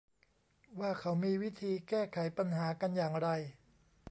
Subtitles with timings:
[0.79, 3.29] ว่าเขามีวิธีแก้ไขปัญหากันอย่างไร